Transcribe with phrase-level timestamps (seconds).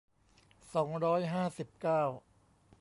[0.73, 2.03] สองร้อยห้าสิบเก้า